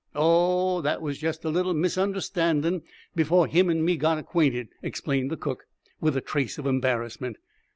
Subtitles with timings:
[0.15, 2.81] "Oh, that was jest a little misunderstandin',
[3.15, 5.65] before him an' me got acquainted," explained the cook,
[5.99, 7.37] with a trace of embarrassment.